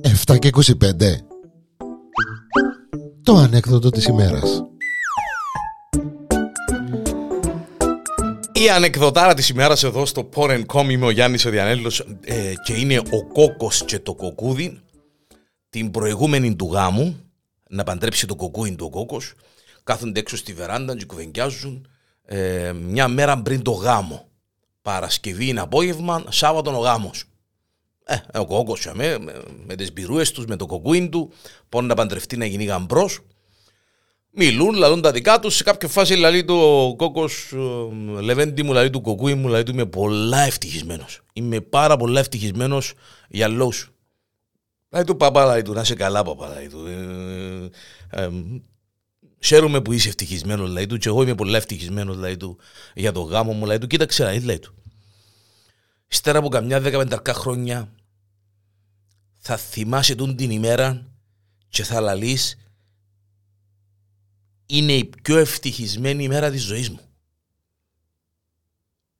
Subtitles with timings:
[0.00, 0.72] Εφτά και 25
[3.22, 4.62] Το ανέκδοτο της ημέρας.
[8.52, 12.98] Η ανεκδοτάρα της ημέρας εδώ στο Porn.com είμαι ο Γιάννης ο Διανέλος ε, και είναι
[12.98, 14.80] ο κόκος και το κοκούδι
[15.70, 17.16] την προηγούμενη του γάμου
[17.68, 19.34] να παντρέψει το κοκούιν του ο κόκος
[19.84, 21.88] κάθονται έξω στη βεράντα και κουβεντιάζουν
[22.24, 24.29] ε, μια μέρα πριν το γάμο
[24.82, 27.24] Παρασκευή είναι απόγευμα, Σάββατο ο γάμος
[28.04, 31.32] ε, ο κόκος με, με, με τις πυρούες τους, με το κοκούιν του
[31.68, 33.20] πάνε να παντρευτεί να γίνει γαμπρός
[34.32, 35.54] Μιλούν, λαλούν τα δικά τους.
[35.54, 39.62] Σε κάποια φάση λέει του ο κόκο, ε, Λεβέντι μου, λέει του κοκούι μου, λέει
[39.62, 41.20] του είμαι πολλά ευτυχισμένος.
[41.32, 42.92] Είμαι πάρα πολλά ευτυχισμένος
[43.28, 43.90] για λόγους.
[44.88, 46.86] Λέει του παπά, λέει του, να είσαι καλά, παπά, λέει του.
[48.10, 48.28] Ε, ε,
[49.42, 52.58] Χαίρομαι που είσαι ευτυχισμένος, λέει του, και εγώ είμαι πολύ ευτυχισμένος, λέει του,
[52.94, 53.86] για το γάμο μου, λέει του.
[53.86, 54.74] Κοίταξε, λέει του.
[56.08, 57.92] Ύστερα από καμιά δεκαπενταρκά χρόνια
[59.38, 61.06] θα θυμάσαι τον την ημέρα
[61.68, 62.56] και θα λαλείς
[64.66, 67.00] είναι η πιο ευτυχισμένη ημέρα της ζωής μου.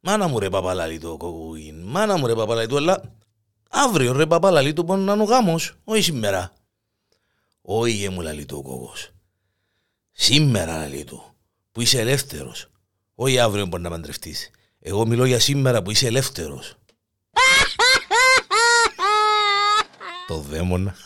[0.00, 3.14] Μάνα μου ρε παπαλαλή το κοκκούιν, μάνα μου ρε παπαλαλή το, αλλά
[3.70, 6.52] αύριο ρε παπαλαλή το μπορεί να είναι ο γάμος, όχι σήμερα.
[7.62, 9.10] Όχι μου λαλή το κόκκος.
[10.32, 11.34] Σήμερα λαλή του,
[11.72, 12.70] που είσαι ελεύθερος.
[13.14, 14.50] Όχι αύριο μπορεί να παντρευτείς.
[14.80, 16.74] Εγώ μιλώ για σήμερα που είσαι ελεύθερος.
[20.28, 20.96] το δαίμονα.